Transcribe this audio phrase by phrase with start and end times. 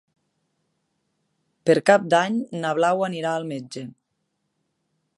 [1.69, 3.89] Per Cap d'Any na Blau anirà al metge.